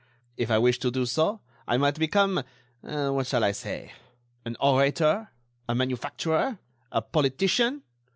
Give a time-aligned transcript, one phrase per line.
[0.35, 3.91] If I wished to do so, I might become—what shall I say?...
[4.43, 5.29] An orator,
[5.69, 6.57] a manufacturer,
[6.91, 7.83] a politician....